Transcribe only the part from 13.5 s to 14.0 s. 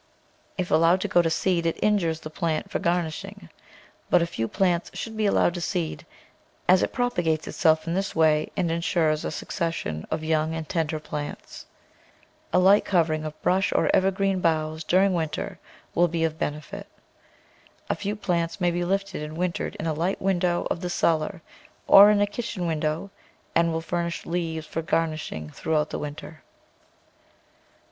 or